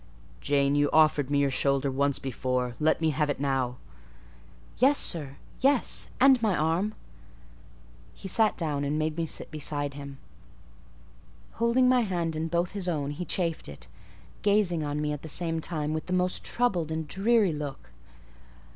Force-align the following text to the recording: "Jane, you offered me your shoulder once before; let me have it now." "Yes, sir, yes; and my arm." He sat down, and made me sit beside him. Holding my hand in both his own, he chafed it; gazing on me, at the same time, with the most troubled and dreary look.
"Jane, 0.39 0.73
you 0.73 0.89
offered 0.91 1.29
me 1.29 1.37
your 1.41 1.51
shoulder 1.51 1.91
once 1.91 2.17
before; 2.17 2.73
let 2.79 3.01
me 3.01 3.11
have 3.11 3.29
it 3.29 3.39
now." 3.39 3.77
"Yes, 4.79 4.97
sir, 4.97 5.35
yes; 5.59 6.09
and 6.19 6.41
my 6.41 6.57
arm." 6.57 6.95
He 8.15 8.27
sat 8.27 8.57
down, 8.57 8.83
and 8.83 8.97
made 8.97 9.15
me 9.15 9.27
sit 9.27 9.51
beside 9.51 9.93
him. 9.93 10.17
Holding 11.51 11.87
my 11.87 12.01
hand 12.01 12.35
in 12.35 12.47
both 12.47 12.71
his 12.71 12.89
own, 12.89 13.11
he 13.11 13.25
chafed 13.25 13.69
it; 13.69 13.85
gazing 14.41 14.83
on 14.83 14.99
me, 14.99 15.13
at 15.13 15.21
the 15.21 15.29
same 15.29 15.61
time, 15.61 15.93
with 15.93 16.07
the 16.07 16.13
most 16.13 16.43
troubled 16.43 16.91
and 16.91 17.07
dreary 17.07 17.53
look. 17.53 17.91